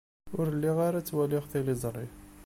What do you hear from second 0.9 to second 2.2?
ttwaliɣ tiliẓri.